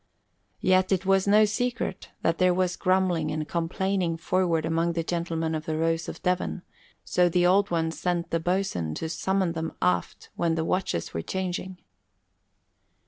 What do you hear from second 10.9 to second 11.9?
were changing.